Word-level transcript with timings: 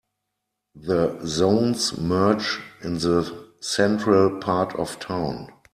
The 0.73 1.23
zones 1.27 1.95
merge 1.95 2.59
in 2.81 2.95
the 2.95 3.51
central 3.61 4.39
part 4.39 4.73
of 4.79 4.99
town. 4.99 5.49